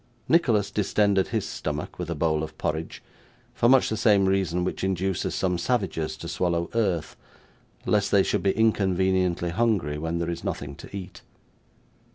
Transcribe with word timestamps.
Nicholas 0.27 0.71
distended 0.71 1.27
his 1.27 1.47
stomach 1.47 1.99
with 1.99 2.09
a 2.09 2.15
bowl 2.15 2.41
of 2.41 2.57
porridge, 2.57 3.03
for 3.53 3.69
much 3.69 3.87
the 3.87 3.95
same 3.95 4.25
reason 4.25 4.63
which 4.63 4.83
induces 4.83 5.35
some 5.35 5.59
savages 5.59 6.17
to 6.17 6.27
swallow 6.27 6.71
earth 6.73 7.15
lest 7.85 8.09
they 8.09 8.23
should 8.23 8.41
be 8.41 8.49
inconveniently 8.53 9.51
hungry 9.51 9.99
when 9.99 10.17
there 10.17 10.31
is 10.31 10.43
nothing 10.43 10.73
to 10.75 10.89
eat. 10.97 11.21